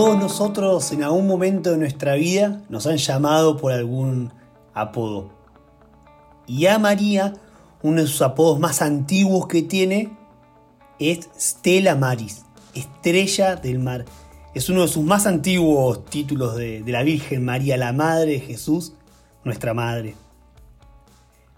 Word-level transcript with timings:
todos 0.00 0.18
nosotros 0.18 0.92
en 0.92 1.02
algún 1.02 1.26
momento 1.26 1.72
de 1.72 1.76
nuestra 1.76 2.14
vida 2.14 2.62
nos 2.70 2.86
han 2.86 2.96
llamado 2.96 3.58
por 3.58 3.70
algún 3.70 4.32
apodo. 4.72 5.30
Y 6.46 6.64
a 6.64 6.78
María, 6.78 7.34
uno 7.82 8.00
de 8.00 8.06
sus 8.06 8.22
apodos 8.22 8.58
más 8.58 8.80
antiguos 8.80 9.46
que 9.46 9.60
tiene 9.60 10.08
es 10.98 11.28
Stella 11.38 11.96
Maris, 11.96 12.46
estrella 12.74 13.56
del 13.56 13.78
mar. 13.78 14.06
Es 14.54 14.70
uno 14.70 14.80
de 14.80 14.88
sus 14.88 15.04
más 15.04 15.26
antiguos 15.26 16.06
títulos 16.06 16.56
de, 16.56 16.82
de 16.82 16.92
la 16.92 17.02
Virgen 17.02 17.44
María, 17.44 17.76
la 17.76 17.92
Madre 17.92 18.32
de 18.32 18.40
Jesús, 18.40 18.94
nuestra 19.44 19.74
Madre. 19.74 20.14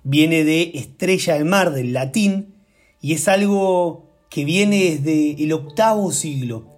Viene 0.03 0.43
de 0.43 0.73
estrella 0.75 1.35
del 1.35 1.45
mar, 1.45 1.71
del 1.71 1.93
latín, 1.93 2.57
y 3.01 3.13
es 3.13 3.29
algo 3.29 4.11
que 4.29 4.45
viene 4.45 4.99
desde 4.99 5.45
el 5.45 5.53
octavo 5.53 6.11
siglo. 6.11 6.72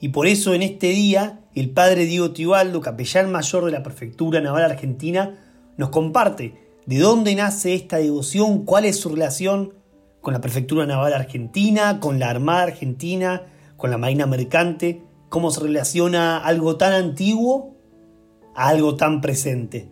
Y 0.00 0.10
por 0.10 0.26
eso 0.26 0.54
en 0.54 0.62
este 0.62 0.88
día 0.88 1.40
el 1.54 1.70
padre 1.70 2.04
Diego 2.04 2.30
Tibaldo, 2.30 2.80
capellán 2.80 3.32
mayor 3.32 3.64
de 3.64 3.72
la 3.72 3.82
Prefectura 3.82 4.40
Naval 4.40 4.64
Argentina, 4.64 5.38
nos 5.76 5.90
comparte 5.90 6.54
de 6.86 6.98
dónde 6.98 7.34
nace 7.34 7.74
esta 7.74 7.98
devoción, 7.98 8.64
cuál 8.64 8.84
es 8.84 9.00
su 9.00 9.08
relación 9.08 9.74
con 10.20 10.32
la 10.32 10.40
Prefectura 10.40 10.86
Naval 10.86 11.14
Argentina, 11.14 12.00
con 12.00 12.18
la 12.18 12.30
Armada 12.30 12.62
Argentina, 12.62 13.42
con 13.76 13.90
la 13.90 13.98
Marina 13.98 14.26
Mercante, 14.26 15.02
cómo 15.28 15.50
se 15.50 15.60
relaciona 15.60 16.38
algo 16.38 16.76
tan 16.76 16.92
antiguo 16.92 17.76
a 18.54 18.68
algo 18.68 18.96
tan 18.96 19.20
presente. 19.20 19.90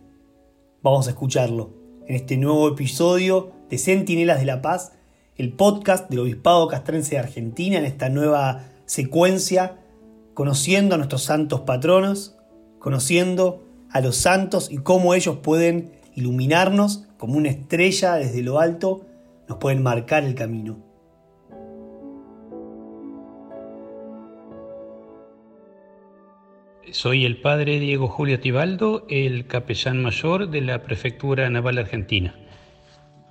Vamos 0.81 1.07
a 1.07 1.11
escucharlo 1.11 1.71
en 2.07 2.15
este 2.15 2.37
nuevo 2.37 2.67
episodio 2.69 3.51
de 3.69 3.77
Centinelas 3.77 4.39
de 4.39 4.45
la 4.45 4.61
Paz, 4.61 4.93
el 5.35 5.53
podcast 5.53 6.09
del 6.09 6.19
Obispado 6.19 6.67
Castrense 6.67 7.15
de 7.15 7.19
Argentina, 7.19 7.77
en 7.77 7.85
esta 7.85 8.09
nueva 8.09 8.63
secuencia, 8.85 9.77
conociendo 10.37 10.93
a 10.93 10.99
nuestros 10.99 11.23
santos 11.23 11.61
patronos, 11.61 12.37
conociendo 12.77 13.63
a 13.89 14.01
los 14.01 14.17
santos 14.17 14.71
y 14.71 14.77
cómo 14.77 15.15
ellos 15.15 15.37
pueden 15.37 15.93
iluminarnos 16.13 17.07
como 17.17 17.37
una 17.37 17.49
estrella 17.49 18.17
desde 18.17 18.43
lo 18.43 18.59
alto, 18.59 19.03
nos 19.49 19.57
pueden 19.57 19.81
marcar 19.81 20.23
el 20.23 20.35
camino. 20.35 20.77
Soy 26.91 27.25
el 27.25 27.41
padre 27.41 27.79
Diego 27.79 28.07
Julio 28.07 28.39
Tibaldo, 28.39 29.07
el 29.09 29.47
capellán 29.47 30.03
mayor 30.03 30.51
de 30.51 30.61
la 30.61 30.83
Prefectura 30.83 31.49
Naval 31.49 31.79
Argentina. 31.79 32.35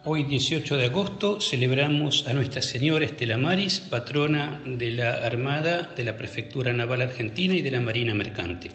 Hoy, 0.09 0.23
18 0.23 0.77
de 0.77 0.85
agosto, 0.85 1.41
celebramos 1.41 2.29
a 2.29 2.33
Nuestra 2.33 2.63
Señora 2.63 3.05
Estela 3.05 3.39
Maris, 3.39 3.81
patrona 3.81 4.63
de 4.65 4.93
la 4.93 5.15
Armada, 5.15 5.91
de 5.97 6.05
la 6.05 6.17
Prefectura 6.17 6.73
Naval 6.73 7.03
Argentina 7.03 7.57
y 7.57 7.61
de 7.61 7.73
la 7.73 7.81
Marina 7.81 8.15
Mercante. 8.15 8.71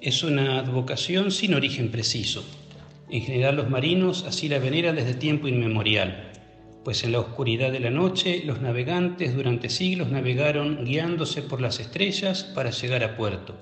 Es 0.00 0.24
una 0.24 0.58
advocación 0.58 1.30
sin 1.30 1.54
origen 1.54 1.92
preciso. 1.92 2.44
En 3.08 3.22
general 3.22 3.54
los 3.54 3.70
marinos 3.70 4.24
así 4.26 4.48
la 4.48 4.58
veneran 4.58 4.96
desde 4.96 5.14
tiempo 5.14 5.46
inmemorial 5.46 6.32
pues 6.84 7.02
en 7.02 7.12
la 7.12 7.20
oscuridad 7.20 7.72
de 7.72 7.80
la 7.80 7.90
noche 7.90 8.42
los 8.44 8.60
navegantes 8.60 9.34
durante 9.34 9.70
siglos 9.70 10.10
navegaron 10.10 10.84
guiándose 10.84 11.40
por 11.40 11.60
las 11.60 11.80
estrellas 11.80 12.44
para 12.44 12.70
llegar 12.70 13.02
a 13.02 13.16
puerto. 13.16 13.56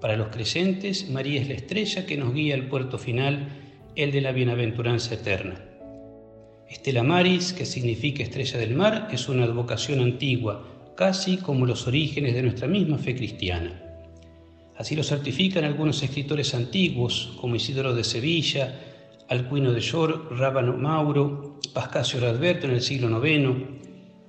Para 0.00 0.16
los 0.16 0.28
creyentes, 0.28 1.10
María 1.10 1.40
es 1.42 1.48
la 1.48 1.54
estrella 1.54 2.06
que 2.06 2.16
nos 2.16 2.32
guía 2.32 2.54
al 2.54 2.68
puerto 2.68 2.98
final, 2.98 3.65
el 3.96 4.12
de 4.12 4.20
la 4.20 4.32
bienaventuranza 4.32 5.14
eterna. 5.14 5.58
Estela 6.68 7.02
Maris, 7.02 7.54
que 7.54 7.64
significa 7.64 8.22
estrella 8.22 8.58
del 8.58 8.74
mar, 8.74 9.08
es 9.10 9.28
una 9.28 9.44
advocación 9.44 10.00
antigua, 10.00 10.92
casi 10.96 11.38
como 11.38 11.64
los 11.64 11.86
orígenes 11.86 12.34
de 12.34 12.42
nuestra 12.42 12.68
misma 12.68 12.98
fe 12.98 13.16
cristiana. 13.16 13.82
Así 14.76 14.94
lo 14.94 15.02
certifican 15.02 15.64
algunos 15.64 16.02
escritores 16.02 16.54
antiguos, 16.54 17.32
como 17.40 17.56
Isidoro 17.56 17.94
de 17.94 18.04
Sevilla, 18.04 18.78
Alcuino 19.28 19.72
de 19.72 19.80
Yor, 19.80 20.36
Rábano 20.38 20.76
Mauro, 20.76 21.58
Pascasio 21.72 22.20
Radberto 22.20 22.66
en 22.66 22.74
el 22.74 22.82
siglo 22.82 23.24
IX, 23.24 23.76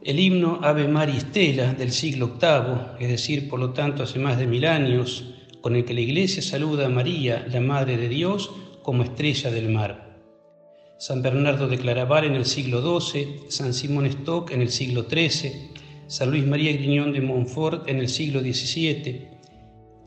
el 0.01 0.19
himno 0.19 0.59
Ave 0.63 0.87
Maria 0.87 1.19
Stella 1.19 1.73
del 1.73 1.91
siglo 1.91 2.37
VIII, 2.39 3.03
es 3.05 3.09
decir, 3.09 3.49
por 3.49 3.59
lo 3.59 3.71
tanto 3.71 4.03
hace 4.03 4.19
más 4.19 4.37
de 4.37 4.47
mil 4.47 4.65
años, 4.65 5.33
con 5.59 5.75
el 5.75 5.83
que 5.83 5.93
la 5.93 6.01
Iglesia 6.01 6.41
saluda 6.41 6.85
a 6.85 6.89
María, 6.89 7.45
la 7.51 7.59
Madre 7.59 7.97
de 7.97 8.07
Dios, 8.07 8.49
como 8.87 9.03
estrella 9.03 9.51
del 9.51 9.67
mar. 9.67 10.15
San 10.97 11.21
Bernardo 11.21 11.67
de 11.67 11.77
Claraval 11.77 12.23
en 12.23 12.35
el 12.35 12.45
siglo 12.45 12.79
XII, 13.01 13.49
San 13.49 13.73
Simón 13.73 14.05
Stock 14.05 14.51
en 14.51 14.61
el 14.61 14.69
siglo 14.69 15.07
XIII, 15.09 15.73
San 16.07 16.31
Luis 16.31 16.47
María 16.47 16.71
Griñón 16.71 17.11
de 17.11 17.19
Montfort 17.19 17.89
en 17.89 17.99
el 17.99 18.07
siglo 18.07 18.39
XVII, 18.39 19.27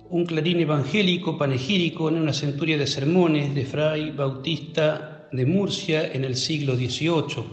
un 0.08 0.24
clarín 0.24 0.60
evangélico 0.60 1.36
panegírico 1.36 2.08
en 2.08 2.14
una 2.14 2.32
centuria 2.32 2.78
de 2.78 2.86
sermones 2.86 3.54
de 3.54 3.66
Fray 3.66 4.12
Bautista 4.12 5.28
de 5.30 5.44
Murcia 5.44 6.14
en 6.14 6.24
el 6.24 6.34
siglo 6.34 6.74
XVIII. 6.74 7.44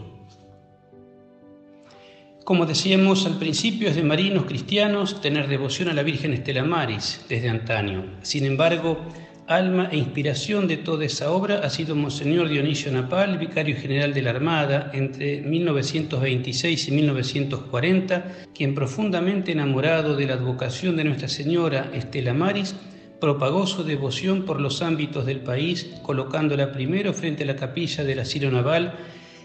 Como 2.42 2.64
decíamos 2.64 3.26
al 3.26 3.38
principio, 3.38 3.90
es 3.90 3.96
de 3.96 4.02
marinos 4.02 4.46
cristianos 4.46 5.20
tener 5.20 5.46
devoción 5.46 5.90
a 5.90 5.92
la 5.92 6.02
Virgen 6.02 6.32
Estela 6.32 6.64
Maris 6.64 7.26
desde 7.28 7.50
antaño. 7.50 8.16
Sin 8.22 8.46
embargo, 8.46 8.98
alma 9.48 9.88
e 9.90 9.96
inspiración 9.96 10.68
de 10.68 10.76
toda 10.76 11.06
esa 11.06 11.32
obra 11.32 11.60
ha 11.64 11.70
sido 11.70 11.96
Monseñor 11.96 12.50
Dionisio 12.50 12.92
Napal, 12.92 13.38
vicario 13.38 13.76
general 13.76 14.12
de 14.12 14.20
la 14.20 14.30
Armada 14.30 14.90
entre 14.92 15.40
1926 15.40 16.88
y 16.88 16.90
1940, 16.92 18.46
quien 18.54 18.74
profundamente 18.74 19.52
enamorado 19.52 20.16
de 20.16 20.26
la 20.26 20.34
advocación 20.34 20.96
de 20.96 21.04
Nuestra 21.04 21.28
Señora 21.28 21.90
Estela 21.94 22.34
Maris, 22.34 22.76
propagó 23.22 23.66
su 23.66 23.84
devoción 23.84 24.44
por 24.44 24.60
los 24.60 24.82
ámbitos 24.82 25.24
del 25.24 25.40
país, 25.40 25.94
colocándola 26.02 26.70
primero 26.70 27.14
frente 27.14 27.44
a 27.44 27.46
la 27.46 27.56
capilla 27.56 28.04
del 28.04 28.20
asilo 28.20 28.50
naval 28.50 28.96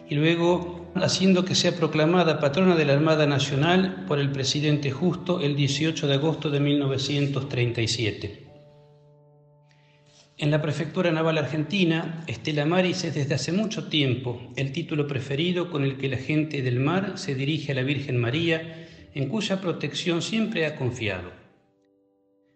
y 0.09 0.15
luego 0.15 0.91
haciendo 0.95 1.45
que 1.45 1.55
sea 1.55 1.77
proclamada 1.77 2.41
patrona 2.41 2.75
de 2.75 2.85
la 2.85 2.93
Armada 2.93 3.25
Nacional 3.25 4.03
por 4.05 4.19
el 4.19 4.31
presidente 4.31 4.91
justo 4.91 5.39
el 5.39 5.55
18 5.55 6.07
de 6.07 6.13
agosto 6.13 6.49
de 6.49 6.59
1937. 6.59 8.52
En 10.35 10.49
la 10.49 10.63
Prefectura 10.63 11.11
Naval 11.11 11.37
Argentina, 11.37 12.23
Estela 12.25 12.65
Maris 12.65 13.03
es 13.03 13.13
desde 13.13 13.35
hace 13.35 13.51
mucho 13.51 13.85
tiempo 13.85 14.51
el 14.55 14.71
título 14.71 15.05
preferido 15.05 15.69
con 15.69 15.83
el 15.83 15.97
que 15.97 16.09
la 16.09 16.17
gente 16.17 16.63
del 16.63 16.79
mar 16.79 17.19
se 17.19 17.35
dirige 17.35 17.71
a 17.71 17.75
la 17.75 17.83
Virgen 17.83 18.17
María, 18.17 18.87
en 19.13 19.29
cuya 19.29 19.61
protección 19.61 20.23
siempre 20.23 20.65
ha 20.65 20.75
confiado. 20.75 21.31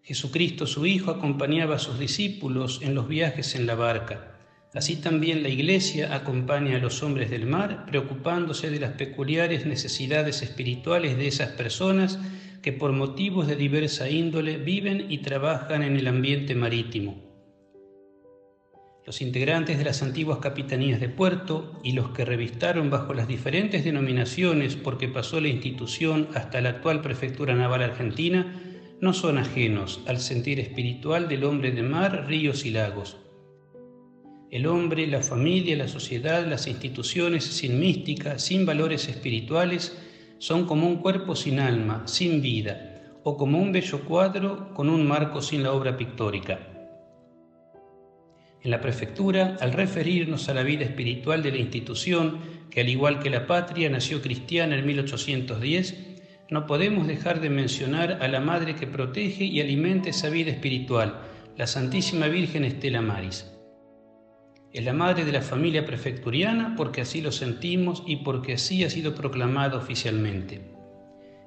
Jesucristo, 0.01 0.65
su 0.65 0.87
Hijo, 0.87 1.11
acompañaba 1.11 1.75
a 1.75 1.79
sus 1.79 1.99
discípulos 1.99 2.79
en 2.81 2.95
los 2.95 3.07
viajes 3.07 3.53
en 3.53 3.67
la 3.67 3.75
barca. 3.75 4.39
Así 4.73 4.95
también 4.95 5.43
la 5.43 5.49
Iglesia 5.49 6.15
acompaña 6.15 6.77
a 6.77 6.79
los 6.79 7.03
hombres 7.03 7.29
del 7.29 7.45
mar, 7.45 7.85
preocupándose 7.85 8.71
de 8.71 8.79
las 8.79 8.93
peculiares 8.93 9.67
necesidades 9.67 10.41
espirituales 10.41 11.15
de 11.15 11.27
esas 11.27 11.49
personas 11.51 12.17
que 12.63 12.73
por 12.73 12.91
motivos 12.91 13.45
de 13.45 13.55
diversa 13.55 14.09
índole 14.09 14.57
viven 14.57 15.11
y 15.11 15.19
trabajan 15.19 15.83
en 15.83 15.95
el 15.95 16.07
ambiente 16.07 16.55
marítimo 16.55 17.26
los 19.07 19.21
integrantes 19.21 19.77
de 19.77 19.85
las 19.85 20.03
antiguas 20.03 20.39
capitanías 20.39 20.99
de 20.99 21.07
puerto 21.07 21.79
y 21.81 21.93
los 21.93 22.09
que 22.09 22.25
revistaron 22.25 22.89
bajo 22.89 23.13
las 23.13 23.25
diferentes 23.25 23.85
denominaciones 23.85 24.75
porque 24.75 25.07
pasó 25.07 25.39
la 25.39 25.47
institución 25.47 26.27
hasta 26.33 26.59
la 26.59 26.71
actual 26.71 27.01
Prefectura 27.01 27.55
Naval 27.55 27.83
Argentina, 27.83 28.61
no 28.99 29.13
son 29.13 29.37
ajenos 29.37 30.01
al 30.07 30.19
sentir 30.19 30.59
espiritual 30.59 31.29
del 31.29 31.45
hombre 31.45 31.71
de 31.71 31.83
mar, 31.83 32.25
ríos 32.27 32.65
y 32.65 32.71
lagos. 32.71 33.15
El 34.51 34.67
hombre, 34.67 35.07
la 35.07 35.21
familia, 35.21 35.77
la 35.77 35.87
sociedad, 35.87 36.45
las 36.45 36.67
instituciones 36.67 37.45
sin 37.45 37.79
mística, 37.79 38.37
sin 38.39 38.65
valores 38.65 39.07
espirituales, 39.07 39.97
son 40.37 40.65
como 40.65 40.85
un 40.85 40.97
cuerpo 40.97 41.33
sin 41.33 41.61
alma, 41.61 42.05
sin 42.07 42.41
vida, 42.41 43.13
o 43.23 43.37
como 43.37 43.57
un 43.57 43.71
bello 43.71 44.03
cuadro 44.03 44.73
con 44.73 44.89
un 44.89 45.07
marco 45.07 45.41
sin 45.41 45.63
la 45.63 45.71
obra 45.71 45.95
pictórica. 45.95 46.76
En 48.63 48.71
la 48.71 48.81
prefectura, 48.81 49.57
al 49.61 49.73
referirnos 49.73 50.49
a 50.49 50.53
la 50.53 50.63
vida 50.63 50.83
espiritual 50.83 51.43
de 51.43 51.51
la 51.51 51.57
institución, 51.57 52.39
que 52.69 52.81
al 52.81 52.89
igual 52.89 53.19
que 53.19 53.29
la 53.29 53.47
patria 53.47 53.89
nació 53.89 54.21
cristiana 54.21 54.77
en 54.77 54.85
1810, 54.85 56.17
no 56.49 56.65
podemos 56.65 57.07
dejar 57.07 57.41
de 57.41 57.49
mencionar 57.49 58.19
a 58.21 58.27
la 58.27 58.39
Madre 58.39 58.75
que 58.75 58.87
protege 58.87 59.43
y 59.43 59.61
alimenta 59.61 60.09
esa 60.09 60.29
vida 60.29 60.51
espiritual, 60.51 61.21
la 61.57 61.67
Santísima 61.67 62.27
Virgen 62.27 62.63
Estela 62.63 63.01
Maris. 63.01 63.51
Es 64.73 64.83
la 64.83 64.93
madre 64.93 65.25
de 65.25 65.31
la 65.31 65.41
familia 65.41 65.85
prefecturiana 65.85 66.75
porque 66.75 67.01
así 67.01 67.21
lo 67.21 67.31
sentimos 67.31 68.03
y 68.05 68.17
porque 68.17 68.53
así 68.53 68.83
ha 68.83 68.89
sido 68.89 69.15
proclamada 69.15 69.77
oficialmente. 69.77 70.61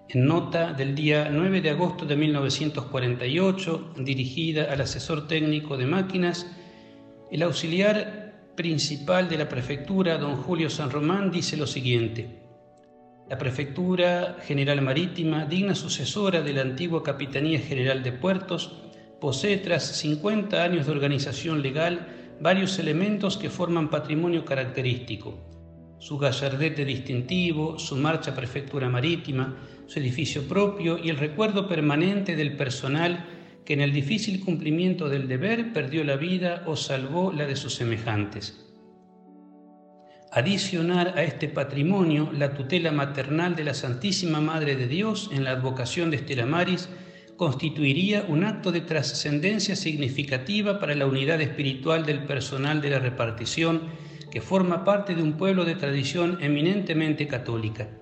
En 0.08 0.26
nota 0.26 0.72
del 0.72 0.96
día 0.96 1.28
9 1.30 1.60
de 1.60 1.70
agosto 1.70 2.06
de 2.06 2.16
1948, 2.16 3.94
dirigida 3.98 4.72
al 4.72 4.80
asesor 4.80 5.28
técnico 5.28 5.76
de 5.76 5.86
máquinas, 5.86 6.50
el 7.30 7.42
auxiliar 7.42 8.52
principal 8.56 9.28
de 9.28 9.38
la 9.38 9.48
prefectura, 9.48 10.18
don 10.18 10.36
Julio 10.36 10.68
San 10.68 10.90
Román, 10.90 11.30
dice 11.30 11.56
lo 11.56 11.66
siguiente. 11.66 12.40
La 13.28 13.38
Prefectura 13.38 14.36
General 14.42 14.82
Marítima, 14.82 15.44
digna 15.44 15.76
sucesora 15.76 16.42
de 16.42 16.52
la 16.52 16.62
antigua 16.62 17.04
Capitanía 17.04 17.60
General 17.60 18.02
de 18.02 18.10
Puertos, 18.10 18.74
posee 19.20 19.58
tras 19.58 19.84
50 19.84 20.62
años 20.62 20.86
de 20.86 20.92
organización 20.92 21.62
legal 21.62 22.08
varios 22.40 22.78
elementos 22.78 23.36
que 23.36 23.48
forman 23.48 23.88
patrimonio 23.88 24.44
característico. 24.44 25.38
Su 26.00 26.18
gallardete 26.18 26.84
distintivo, 26.84 27.78
su 27.78 27.94
marcha 27.94 28.34
prefectura 28.34 28.88
marítima, 28.88 29.56
su 29.86 30.00
edificio 30.00 30.48
propio 30.48 30.98
y 30.98 31.10
el 31.10 31.18
recuerdo 31.18 31.68
permanente 31.68 32.34
del 32.34 32.56
personal 32.56 33.39
que 33.70 33.74
en 33.74 33.82
el 33.82 33.92
difícil 33.92 34.40
cumplimiento 34.44 35.08
del 35.08 35.28
deber 35.28 35.72
perdió 35.72 36.02
la 36.02 36.16
vida 36.16 36.64
o 36.66 36.74
salvó 36.74 37.32
la 37.32 37.46
de 37.46 37.54
sus 37.54 37.72
semejantes 37.76 38.66
adicionar 40.32 41.14
a 41.16 41.22
este 41.22 41.46
patrimonio 41.46 42.32
la 42.36 42.54
tutela 42.54 42.90
maternal 42.90 43.54
de 43.54 43.62
la 43.62 43.74
Santísima 43.74 44.40
Madre 44.40 44.74
de 44.74 44.88
Dios 44.88 45.30
en 45.32 45.44
la 45.44 45.52
advocación 45.52 46.10
de 46.10 46.16
Estela 46.16 46.46
Maris 46.46 46.88
constituiría 47.36 48.24
un 48.26 48.42
acto 48.42 48.72
de 48.72 48.80
trascendencia 48.80 49.76
significativa 49.76 50.80
para 50.80 50.96
la 50.96 51.06
unidad 51.06 51.40
espiritual 51.40 52.04
del 52.04 52.24
personal 52.24 52.80
de 52.80 52.90
la 52.90 52.98
repartición 52.98 53.82
que 54.32 54.40
forma 54.40 54.84
parte 54.84 55.14
de 55.14 55.22
un 55.22 55.34
pueblo 55.34 55.64
de 55.64 55.76
tradición 55.76 56.38
eminentemente 56.40 57.28
católica. 57.28 57.99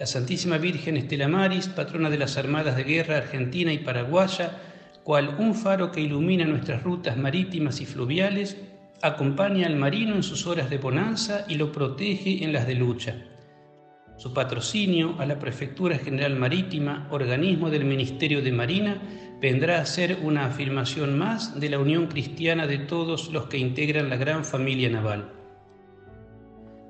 La 0.00 0.06
Santísima 0.06 0.56
Virgen 0.56 0.96
Estela 0.96 1.28
Maris, 1.28 1.68
patrona 1.68 2.08
de 2.08 2.16
las 2.16 2.38
Armadas 2.38 2.74
de 2.74 2.84
Guerra 2.84 3.18
Argentina 3.18 3.70
y 3.70 3.80
Paraguaya, 3.80 4.58
cual 5.04 5.36
un 5.38 5.54
faro 5.54 5.92
que 5.92 6.00
ilumina 6.00 6.46
nuestras 6.46 6.82
rutas 6.82 7.18
marítimas 7.18 7.82
y 7.82 7.84
fluviales, 7.84 8.56
acompaña 9.02 9.66
al 9.66 9.76
marino 9.76 10.14
en 10.14 10.22
sus 10.22 10.46
horas 10.46 10.70
de 10.70 10.78
bonanza 10.78 11.44
y 11.48 11.56
lo 11.56 11.70
protege 11.70 12.42
en 12.42 12.54
las 12.54 12.66
de 12.66 12.76
lucha. 12.76 13.14
Su 14.16 14.32
patrocinio 14.32 15.16
a 15.18 15.26
la 15.26 15.38
Prefectura 15.38 15.98
General 15.98 16.34
Marítima, 16.34 17.06
organismo 17.10 17.68
del 17.68 17.84
Ministerio 17.84 18.40
de 18.40 18.52
Marina, 18.52 19.02
vendrá 19.38 19.82
a 19.82 19.84
ser 19.84 20.20
una 20.22 20.46
afirmación 20.46 21.18
más 21.18 21.60
de 21.60 21.68
la 21.68 21.78
unión 21.78 22.06
cristiana 22.06 22.66
de 22.66 22.78
todos 22.78 23.30
los 23.30 23.48
que 23.48 23.58
integran 23.58 24.08
la 24.08 24.16
gran 24.16 24.46
familia 24.46 24.88
naval. 24.88 25.39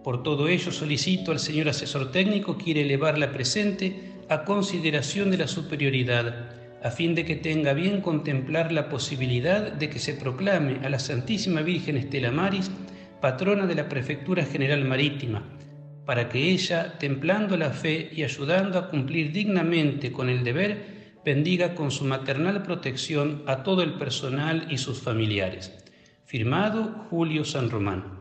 Por 0.04 0.22
todo 0.22 0.48
ello 0.48 0.72
solicito 0.72 1.32
al 1.32 1.38
señor 1.38 1.68
asesor 1.68 2.10
técnico 2.10 2.56
quiere 2.56 2.82
elevar 2.82 3.18
la 3.18 3.32
presente 3.32 4.12
a 4.28 4.44
consideración 4.44 5.30
de 5.30 5.38
la 5.38 5.48
superioridad 5.48 6.60
a 6.82 6.90
fin 6.90 7.14
de 7.14 7.24
que 7.24 7.36
tenga 7.36 7.74
bien 7.74 8.00
contemplar 8.00 8.72
la 8.72 8.88
posibilidad 8.88 9.72
de 9.72 9.90
que 9.90 9.98
se 9.98 10.14
proclame 10.14 10.80
a 10.84 10.88
la 10.88 10.98
Santísima 10.98 11.60
Virgen 11.60 11.96
Estela 11.96 12.30
Maris 12.30 12.70
patrona 13.20 13.66
de 13.66 13.74
la 13.74 13.88
Prefectura 13.88 14.44
General 14.44 14.82
Marítima, 14.84 15.42
para 16.06 16.30
que 16.30 16.50
ella, 16.50 16.98
templando 16.98 17.56
la 17.58 17.70
fe 17.70 18.10
y 18.12 18.22
ayudando 18.22 18.78
a 18.78 18.88
cumplir 18.88 19.30
dignamente 19.30 20.10
con 20.10 20.30
el 20.30 20.42
deber, 20.42 21.12
bendiga 21.22 21.74
con 21.74 21.90
su 21.90 22.06
maternal 22.06 22.62
protección 22.62 23.42
a 23.46 23.62
todo 23.62 23.82
el 23.82 23.94
personal 23.94 24.66
y 24.70 24.78
sus 24.78 25.00
familiares. 25.00 25.84
Firmado 26.24 27.06
Julio 27.10 27.44
San 27.44 27.68
Román. 27.68 28.19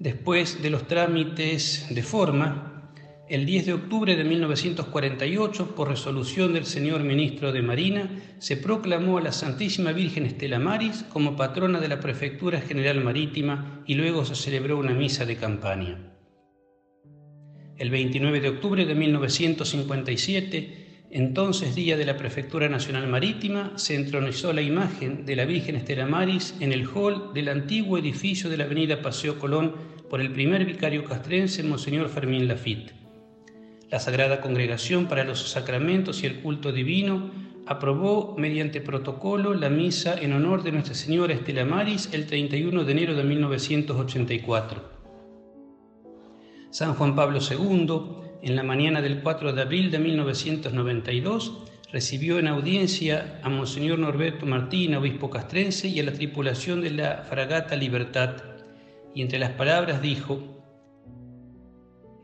Después 0.00 0.62
de 0.62 0.70
los 0.70 0.88
trámites 0.88 1.86
de 1.90 2.02
forma, 2.02 2.90
el 3.28 3.44
10 3.44 3.66
de 3.66 3.74
octubre 3.74 4.16
de 4.16 4.24
1948, 4.24 5.74
por 5.74 5.90
resolución 5.90 6.54
del 6.54 6.64
señor 6.64 7.04
ministro 7.04 7.52
de 7.52 7.60
Marina, 7.60 8.08
se 8.38 8.56
proclamó 8.56 9.18
a 9.18 9.20
la 9.20 9.30
Santísima 9.30 9.92
Virgen 9.92 10.24
Estela 10.24 10.58
Maris 10.58 11.04
como 11.10 11.36
patrona 11.36 11.80
de 11.80 11.88
la 11.88 12.00
Prefectura 12.00 12.62
General 12.62 13.04
Marítima 13.04 13.82
y 13.86 13.94
luego 13.94 14.24
se 14.24 14.36
celebró 14.36 14.78
una 14.78 14.94
misa 14.94 15.26
de 15.26 15.36
campaña. 15.36 15.98
El 17.76 17.90
29 17.90 18.40
de 18.40 18.48
octubre 18.48 18.86
de 18.86 18.94
1957, 18.94 20.79
entonces 21.10 21.74
día 21.74 21.96
de 21.96 22.04
la 22.04 22.16
Prefectura 22.16 22.68
Nacional 22.68 23.08
Marítima, 23.08 23.72
se 23.76 23.96
entronizó 23.96 24.52
la 24.52 24.62
imagen 24.62 25.26
de 25.26 25.34
la 25.34 25.44
Virgen 25.44 25.74
Estela 25.74 26.06
Maris 26.06 26.54
en 26.60 26.72
el 26.72 26.86
hall 26.86 27.34
del 27.34 27.48
antiguo 27.48 27.98
edificio 27.98 28.48
de 28.48 28.56
la 28.56 28.64
Avenida 28.64 29.02
Paseo 29.02 29.38
Colón 29.38 29.74
por 30.08 30.20
el 30.20 30.32
primer 30.32 30.64
vicario 30.64 31.04
castrense, 31.04 31.62
Monseñor 31.64 32.08
Fermín 32.08 32.46
Lafitte. 32.46 32.92
La 33.90 33.98
Sagrada 33.98 34.40
Congregación 34.40 35.06
para 35.06 35.24
los 35.24 35.50
Sacramentos 35.50 36.22
y 36.22 36.26
el 36.26 36.40
Culto 36.40 36.70
Divino 36.70 37.30
aprobó 37.66 38.36
mediante 38.38 38.80
protocolo 38.80 39.54
la 39.54 39.68
misa 39.68 40.14
en 40.14 40.32
honor 40.32 40.62
de 40.62 40.72
Nuestra 40.72 40.94
Señora 40.94 41.34
Estela 41.34 41.64
Maris 41.64 42.08
el 42.12 42.26
31 42.26 42.84
de 42.84 42.92
enero 42.92 43.14
de 43.14 43.24
1984. 43.24 45.00
San 46.70 46.94
Juan 46.94 47.16
Pablo 47.16 47.40
II, 47.40 48.29
en 48.42 48.56
la 48.56 48.62
mañana 48.62 49.02
del 49.02 49.22
4 49.22 49.52
de 49.52 49.62
abril 49.62 49.90
de 49.90 49.98
1992, 49.98 51.62
recibió 51.92 52.38
en 52.38 52.48
audiencia 52.48 53.40
a 53.42 53.48
Monseñor 53.48 53.98
Norberto 53.98 54.46
Martín, 54.46 54.94
obispo 54.94 55.28
castrense, 55.28 55.88
y 55.88 56.00
a 56.00 56.04
la 56.04 56.12
tripulación 56.12 56.80
de 56.80 56.90
la 56.90 57.24
fragata 57.28 57.76
Libertad, 57.76 58.36
y 59.14 59.22
entre 59.22 59.38
las 59.38 59.50
palabras 59.50 60.00
dijo, 60.00 60.56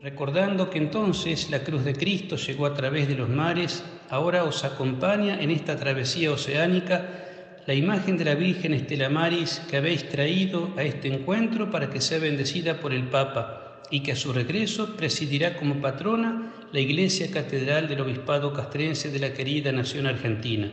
Recordando 0.01 0.69
que 0.69 0.77
entonces 0.77 1.49
la 1.49 1.63
cruz 1.63 1.83
de 1.83 1.93
Cristo 1.93 2.37
llegó 2.37 2.65
a 2.65 2.73
través 2.73 3.07
de 3.07 3.15
los 3.15 3.29
mares, 3.29 3.83
ahora 4.09 4.43
os 4.43 4.63
acompaña 4.63 5.41
en 5.41 5.51
esta 5.51 5.75
travesía 5.75 6.31
oceánica 6.31 7.25
la 7.65 7.73
imagen 7.73 8.17
de 8.17 8.25
la 8.25 8.35
Virgen 8.35 8.73
Estela 8.73 9.09
Maris 9.09 9.61
que 9.69 9.77
habéis 9.77 10.07
traído 10.07 10.69
a 10.77 10.83
este 10.83 11.13
encuentro 11.13 11.69
para 11.69 11.89
que 11.89 11.99
sea 11.99 12.19
bendecida 12.19 12.79
por 12.79 12.93
el 12.93 13.03
Papa 13.09 13.66
y 13.89 14.01
que 14.01 14.11
a 14.11 14.15
su 14.15 14.33
regreso 14.33 14.95
presidirá 14.95 15.57
como 15.57 15.81
patrona 15.81 16.53
la 16.71 16.79
Iglesia 16.79 17.31
Catedral 17.31 17.87
del 17.87 18.01
Obispado 18.01 18.53
Castrense 18.53 19.09
de 19.09 19.19
la 19.19 19.33
querida 19.33 19.71
nación 19.71 20.07
argentina. 20.07 20.71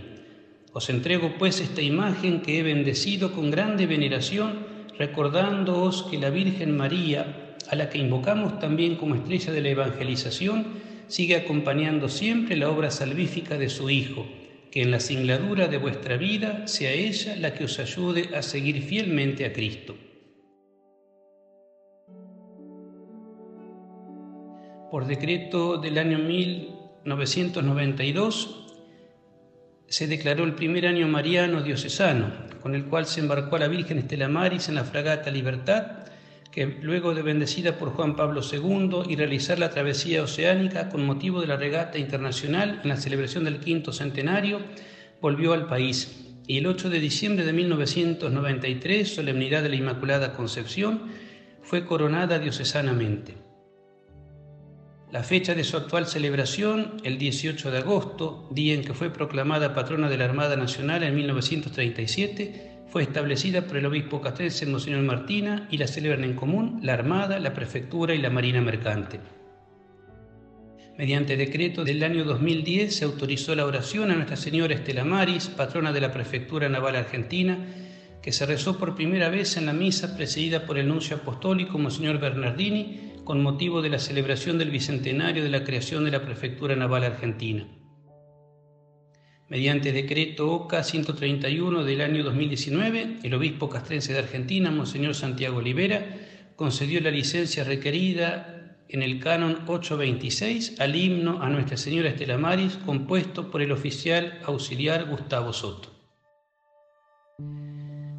Os 0.73 0.91
entrego 0.91 1.35
pues 1.39 1.61
esta 1.61 1.83
imagen 1.83 2.43
que 2.43 2.59
he 2.59 2.63
bendecido 2.65 3.33
con 3.33 3.51
grande 3.51 3.87
veneración, 3.87 4.67
recordándoos 4.99 6.03
que 6.11 6.19
la 6.19 6.31
Virgen 6.31 6.77
María, 6.77 7.57
a 7.71 7.77
la 7.77 7.89
que 7.91 7.99
invocamos 7.99 8.59
también 8.59 8.97
como 8.97 9.15
estrella 9.15 9.53
de 9.53 9.61
la 9.61 9.69
evangelización, 9.69 10.67
sigue 11.07 11.37
acompañando 11.37 12.09
siempre 12.09 12.57
la 12.57 12.71
obra 12.71 12.91
salvífica 12.91 13.57
de 13.57 13.69
su 13.69 13.89
Hijo, 13.89 14.27
que 14.73 14.83
en 14.83 14.91
la 14.91 14.99
singladura 14.99 15.69
de 15.69 15.79
vuestra 15.79 16.17
vida 16.17 16.67
sea 16.67 16.91
ella 16.91 17.37
la 17.37 17.55
que 17.55 17.65
os 17.65 17.79
ayude 17.79 18.31
a 18.35 18.43
seguir 18.43 18.83
fielmente 18.83 19.45
a 19.45 19.53
Cristo. 19.53 19.95
Por 24.95 25.09
decreto 25.09 25.79
del 25.79 25.99
año 25.99 26.21
1992, 26.21 28.77
se 29.89 30.07
declaró 30.07 30.45
el 30.45 30.55
primer 30.55 30.87
año 30.87 31.09
mariano 31.09 31.63
diocesano, 31.63 32.31
con 32.63 32.77
el 32.77 32.85
cual 32.85 33.07
se 33.07 33.19
embarcó 33.19 33.57
a 33.57 33.59
la 33.59 33.67
Virgen 33.67 33.99
Estela 33.99 34.29
Maris 34.29 34.69
en 34.69 34.77
la 34.77 34.85
fragata 34.85 35.33
Libertad 35.33 36.05
que 36.53 36.79
luego 36.81 37.13
de 37.13 37.23
bendecida 37.23 37.77
por 37.77 37.91
Juan 37.91 38.15
Pablo 38.15 38.41
II 38.41 39.03
y 39.09 39.17
realizar 39.17 39.59
la 39.59 39.71
travesía 39.71 40.23
oceánica 40.23 40.91
con 40.91 41.05
motivo 41.05 41.41
de 41.41 41.49
la 41.49 41.57
regata 41.57 41.99
internacional 41.99 42.79
en 42.85 42.89
la 42.89 42.97
celebración 42.97 43.43
del 43.43 43.59
quinto 43.59 43.93
centenario, 43.93 44.61
volvió 45.21 45.55
al 45.55 45.67
país 45.67 46.37
y 46.47 46.59
el 46.59 46.69
8 46.69 46.89
de 46.89 47.01
diciembre 47.01 47.45
de 47.45 47.53
1993, 47.53 49.13
solemnidad 49.13 49.65
de 49.65 49.71
la 49.71 49.75
Inmaculada 49.75 50.35
Concepción, 50.35 51.11
fue 51.63 51.85
coronada 51.85 52.39
diocesanamente. 52.39 53.43
La 55.15 55.23
fecha 55.23 55.55
de 55.55 55.63
su 55.63 55.77
actual 55.77 56.09
celebración, 56.09 56.97
el 57.05 57.19
18 57.19 57.71
de 57.71 57.79
agosto, 57.79 58.49
día 58.51 58.75
en 58.75 58.83
que 58.83 58.95
fue 58.95 59.11
proclamada 59.11 59.73
patrona 59.73 60.09
de 60.09 60.19
la 60.19 60.25
Armada 60.25 60.57
Nacional 60.57 61.05
en 61.05 61.15
1937, 61.15 62.83
fue 62.89 63.05
establecida 63.05 63.65
por 63.65 63.77
el 63.77 63.87
obispo 63.87 64.21
castrense 64.21 64.67
Monseñor 64.67 65.03
Martina 65.03 65.69
y 65.71 65.79
la 65.79 65.87
celebran 65.87 66.25
en 66.25 66.35
común 66.35 66.81
la 66.83 66.95
Armada, 66.95 67.39
la 67.39 67.55
Prefectura 67.55 68.13
y 68.13 68.19
la 68.19 68.29
Marina 68.29 68.61
Mercante. 68.61 69.21
Mediante 70.99 71.37
decreto 71.37 71.85
del 71.85 72.03
año 72.03 72.25
2010 72.25 72.97
se 72.97 73.05
autorizó 73.05 73.55
la 73.55 73.67
oración 73.67 74.11
a 74.11 74.17
Nuestra 74.17 74.35
Señora 74.35 74.75
Estela 74.75 75.05
Maris, 75.05 75.47
patrona 75.47 75.93
de 75.93 76.01
la 76.01 76.11
Prefectura 76.11 76.69
Naval 76.69 76.97
Argentina, 76.97 77.57
que 78.21 78.33
se 78.33 78.47
rezó 78.47 78.81
por 78.81 78.97
primera 78.97 79.29
vez 79.29 79.57
en 79.59 79.67
la 79.67 79.75
misa 79.75 80.17
presidida 80.17 80.67
por 80.67 80.77
el 80.77 80.89
nuncio 80.89 81.19
apostólico 81.19 81.79
Monseñor 81.79 82.19
Bernardini 82.19 83.04
con 83.25 83.43
motivo 83.43 83.83
de 83.83 83.91
la 83.91 83.99
celebración 83.99 84.59
del 84.59 84.71
bicentenario 84.71 85.43
de 85.43 85.51
la 85.51 85.65
creación 85.65 86.05
de 86.05 86.11
la 86.11 86.23
Prefectura 86.23 86.77
Naval 86.77 87.05
Argentina 87.05 87.67
mediante 89.49 89.93
decreto 89.93 90.51
OCA 90.51 90.83
131 90.83 91.85
del 91.85 92.01
año 92.01 92.25
2019, 92.25 93.19
el 93.23 93.35
obispo 93.35 93.69
castrense 93.69 94.13
de 94.13 94.21
Argentina, 94.21 94.71
Monseñor 94.71 95.15
Santiago 95.15 95.59
Olivera, 95.59 96.05
concedió 96.57 97.01
la 97.01 97.11
licencia 97.11 97.65
requerida 97.65 98.79
en 98.89 99.03
el 99.03 99.21
canon 99.21 99.61
826 99.67 100.81
al 100.81 100.97
himno 100.97 101.43
a 101.43 101.51
Nuestra 101.51 101.77
Señora 101.77 102.09
Estela 102.09 102.39
Maris, 102.39 102.79
compuesto 102.85 103.51
por 103.51 103.61
el 103.61 103.73
oficial 103.73 104.41
auxiliar 104.45 105.09
Gustavo 105.09 105.53
Soto. 105.53 105.91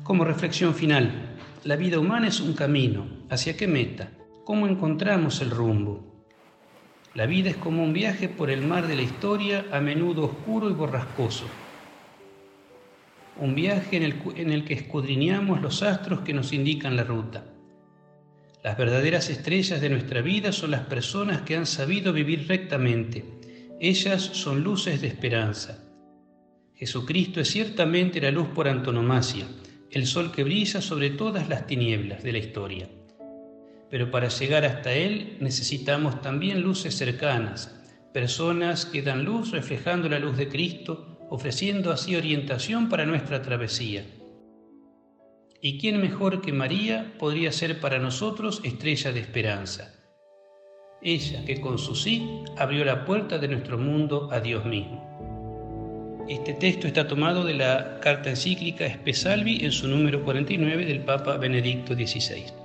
Como 0.03 0.23
reflexión 0.23 0.75
final, 0.75 1.37
la 1.63 1.75
vida 1.75 1.99
humana 1.99 2.27
es 2.27 2.39
un 2.39 2.53
camino. 2.53 3.25
¿Hacia 3.29 3.57
qué 3.57 3.67
meta? 3.67 4.11
¿Cómo 4.45 4.67
encontramos 4.67 5.41
el 5.41 5.49
rumbo? 5.49 6.23
La 7.15 7.25
vida 7.25 7.49
es 7.49 7.55
como 7.55 7.83
un 7.83 7.93
viaje 7.93 8.29
por 8.29 8.51
el 8.51 8.61
mar 8.61 8.87
de 8.87 8.95
la 8.95 9.01
historia, 9.01 9.65
a 9.71 9.81
menudo 9.81 10.25
oscuro 10.25 10.69
y 10.69 10.73
borrascoso. 10.73 11.45
Un 13.39 13.55
viaje 13.55 13.97
en 13.97 14.03
el, 14.03 14.21
en 14.35 14.51
el 14.51 14.63
que 14.63 14.75
escudriñamos 14.75 15.63
los 15.63 15.81
astros 15.81 16.19
que 16.19 16.33
nos 16.33 16.53
indican 16.53 16.95
la 16.95 17.03
ruta. 17.03 17.43
Las 18.63 18.77
verdaderas 18.77 19.31
estrellas 19.31 19.81
de 19.81 19.89
nuestra 19.89 20.21
vida 20.21 20.51
son 20.51 20.69
las 20.69 20.81
personas 20.81 21.41
que 21.41 21.55
han 21.55 21.65
sabido 21.65 22.13
vivir 22.13 22.47
rectamente. 22.47 23.25
Ellas 23.79 24.21
son 24.21 24.63
luces 24.63 25.01
de 25.01 25.07
esperanza. 25.07 25.83
Jesucristo 26.75 27.41
es 27.41 27.49
ciertamente 27.49 28.21
la 28.21 28.29
luz 28.29 28.49
por 28.49 28.67
antonomasia, 28.67 29.47
el 29.89 30.05
sol 30.05 30.31
que 30.31 30.43
brilla 30.43 30.81
sobre 30.81 31.09
todas 31.09 31.49
las 31.49 31.65
tinieblas 31.65 32.21
de 32.21 32.31
la 32.31 32.37
historia. 32.37 32.87
Pero 33.95 34.11
para 34.11 34.27
llegar 34.27 34.65
hasta 34.65 34.91
Él 34.91 35.37
necesitamos 35.39 36.21
también 36.21 36.59
luces 36.59 36.97
cercanas, 36.97 37.81
personas 38.13 38.85
que 38.85 39.01
dan 39.01 39.23
luz 39.23 39.51
reflejando 39.51 40.09
la 40.09 40.19
luz 40.19 40.35
de 40.35 40.49
Cristo, 40.49 41.17
ofreciendo 41.29 41.93
así 41.93 42.13
orientación 42.17 42.89
para 42.89 43.05
nuestra 43.05 43.41
travesía. 43.41 44.05
¿Y 45.61 45.79
quién 45.79 46.01
mejor 46.01 46.41
que 46.41 46.51
María 46.51 47.15
podría 47.17 47.53
ser 47.53 47.79
para 47.79 47.97
nosotros 47.97 48.59
estrella 48.65 49.13
de 49.13 49.21
esperanza? 49.21 49.93
Ella 51.01 51.45
que 51.45 51.61
con 51.61 51.77
su 51.77 51.95
sí 51.95 52.43
abrió 52.57 52.83
la 52.83 53.05
puerta 53.05 53.37
de 53.37 53.47
nuestro 53.47 53.77
mundo 53.77 54.27
a 54.29 54.41
Dios 54.41 54.65
mismo. 54.65 56.25
Este 56.27 56.53
texto 56.53 56.85
está 56.85 57.07
tomado 57.07 57.45
de 57.45 57.53
la 57.53 58.01
carta 58.01 58.29
encíclica 58.29 58.85
Espesalvi 58.85 59.63
en 59.63 59.71
su 59.71 59.87
número 59.87 60.21
49 60.25 60.83
del 60.85 60.99
Papa 61.05 61.37
Benedicto 61.37 61.93
XVI. 61.93 62.64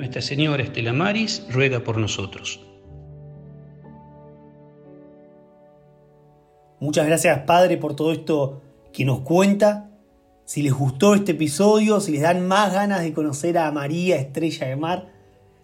Nuestra 0.00 0.22
Señora 0.22 0.62
Estela 0.62 0.94
Maris 0.94 1.46
ruega 1.50 1.80
por 1.80 1.98
nosotros. 1.98 2.66
Muchas 6.80 7.06
gracias 7.06 7.40
Padre 7.40 7.76
por 7.76 7.94
todo 7.94 8.10
esto 8.10 8.62
que 8.94 9.04
nos 9.04 9.20
cuenta. 9.20 9.90
Si 10.46 10.62
les 10.62 10.72
gustó 10.72 11.14
este 11.14 11.32
episodio, 11.32 12.00
si 12.00 12.12
les 12.12 12.22
dan 12.22 12.48
más 12.48 12.72
ganas 12.72 13.02
de 13.02 13.12
conocer 13.12 13.58
a 13.58 13.70
María 13.72 14.16
Estrella 14.16 14.68
de 14.68 14.76
Mar, 14.76 15.12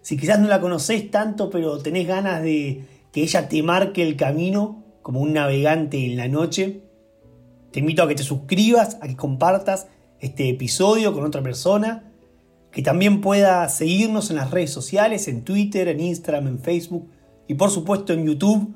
si 0.03 0.17
quizás 0.17 0.39
no 0.39 0.47
la 0.47 0.61
conocés 0.61 1.09
tanto, 1.09 1.49
pero 1.49 1.79
tenés 1.79 2.05
ganas 2.05 2.43
de 2.43 2.85
que 3.11 3.23
ella 3.23 3.49
te 3.49 3.63
marque 3.63 4.03
el 4.03 4.15
camino, 4.17 4.83
como 5.01 5.19
un 5.19 5.33
navegante 5.33 6.05
en 6.05 6.15
la 6.15 6.27
noche. 6.27 6.83
Te 7.71 7.79
invito 7.79 8.03
a 8.03 8.07
que 8.07 8.13
te 8.13 8.21
suscribas, 8.21 8.99
a 9.01 9.07
que 9.07 9.15
compartas 9.15 9.87
este 10.19 10.47
episodio 10.47 11.11
con 11.11 11.25
otra 11.25 11.41
persona, 11.41 12.06
que 12.71 12.81
también 12.81 13.21
pueda 13.21 13.67
seguirnos 13.69 14.29
en 14.29 14.37
las 14.37 14.51
redes 14.51 14.71
sociales, 14.71 15.27
en 15.27 15.43
Twitter, 15.43 15.87
en 15.87 15.99
Instagram, 15.99 16.47
en 16.47 16.59
Facebook 16.59 17.09
y 17.47 17.55
por 17.55 17.71
supuesto 17.71 18.13
en 18.13 18.25
YouTube. 18.25 18.73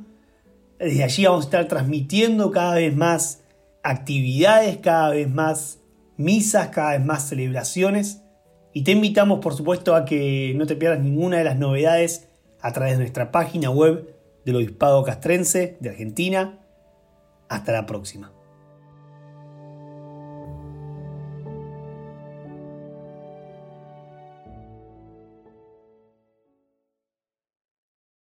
Desde 0.79 1.03
allí 1.03 1.25
vamos 1.25 1.45
a 1.45 1.47
estar 1.47 1.67
transmitiendo 1.67 2.51
cada 2.51 2.75
vez 2.75 2.95
más 2.95 3.41
actividades, 3.83 4.77
cada 4.77 5.09
vez 5.09 5.29
más 5.29 5.79
misas, 6.17 6.69
cada 6.69 6.91
vez 6.91 7.05
más 7.05 7.27
celebraciones. 7.27 8.21
Y 8.73 8.83
te 8.83 8.91
invitamos 8.91 9.39
por 9.39 9.53
supuesto 9.53 9.95
a 9.95 10.05
que 10.05 10.53
no 10.55 10.65
te 10.65 10.75
pierdas 10.75 11.01
ninguna 11.01 11.37
de 11.37 11.43
las 11.43 11.57
novedades 11.57 12.29
a 12.61 12.71
través 12.71 12.93
de 12.93 12.99
nuestra 12.99 13.31
página 13.31 13.69
web 13.69 14.15
del 14.45 14.55
Obispado 14.55 15.03
Castrense 15.03 15.77
de 15.79 15.89
Argentina. 15.89 16.59
Hasta 17.49 17.73
la 17.73 17.85
próxima. 17.85 18.31